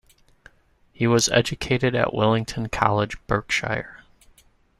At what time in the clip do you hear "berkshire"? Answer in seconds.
3.27-4.03